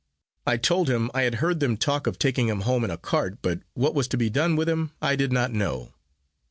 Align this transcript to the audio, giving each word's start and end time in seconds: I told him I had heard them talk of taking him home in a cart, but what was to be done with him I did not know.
I 0.47 0.57
told 0.57 0.89
him 0.89 1.11
I 1.13 1.21
had 1.21 1.35
heard 1.35 1.59
them 1.59 1.77
talk 1.77 2.07
of 2.07 2.17
taking 2.17 2.47
him 2.47 2.61
home 2.61 2.83
in 2.83 2.89
a 2.89 2.97
cart, 2.97 3.37
but 3.43 3.59
what 3.75 3.93
was 3.93 4.07
to 4.07 4.17
be 4.17 4.31
done 4.31 4.55
with 4.55 4.67
him 4.67 4.93
I 4.99 5.15
did 5.15 5.31
not 5.31 5.51
know. 5.53 5.93